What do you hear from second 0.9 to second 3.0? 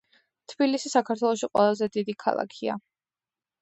საქართველოში ყველაზე დიდი ქალაქია